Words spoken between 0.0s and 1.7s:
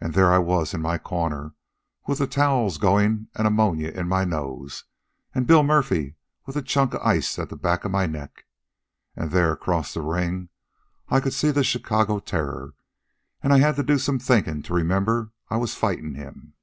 An' there I was, in my corner,